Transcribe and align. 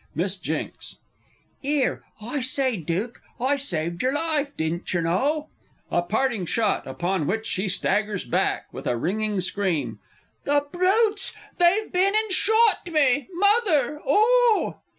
Miss 0.15 0.35
J. 0.37 0.71
'Ere 1.63 2.03
I 2.19 2.41
say, 2.41 2.75
Dook, 2.75 3.21
I 3.39 3.55
saved 3.55 4.01
yer 4.01 4.11
life, 4.11 4.57
didn't 4.57 4.91
yer 4.95 5.01
know? 5.03 5.49
(A 5.91 6.01
parting 6.01 6.47
shot, 6.47 6.87
upon 6.87 7.27
which 7.27 7.45
she 7.45 7.67
staggers 7.67 8.25
back 8.25 8.73
with 8.73 8.87
a 8.87 8.97
ringing 8.97 9.41
scream.) 9.41 9.99
The 10.43 10.65
Brutes! 10.71 11.35
they've 11.59 11.91
been 11.91 12.15
and 12.15 12.31
shot 12.31 12.91
me!... 12.91 13.27
Mother!... 13.31 14.01
Oh! 14.03 14.79